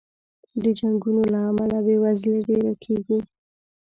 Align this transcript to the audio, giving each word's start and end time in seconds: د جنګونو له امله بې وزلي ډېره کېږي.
د 0.63 0.65
جنګونو 0.77 1.21
له 1.33 1.39
امله 1.49 1.77
بې 1.85 1.95
وزلي 2.03 2.39
ډېره 2.49 2.73
کېږي. 2.83 3.19